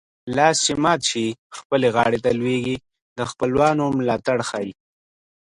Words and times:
لاس 0.35 0.57
چې 0.65 0.73
مات 0.83 1.01
شي 1.09 1.25
خپلې 1.57 1.87
غاړې 1.95 2.19
ته 2.25 2.31
لوېږي 2.39 2.75
د 3.17 3.19
خپلوانو 3.31 3.85
ملاتړ 3.97 4.37
ښيي 4.49 4.71